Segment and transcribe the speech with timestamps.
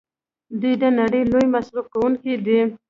[0.61, 2.59] دوی د نړۍ لوی مصرف کوونکي دي.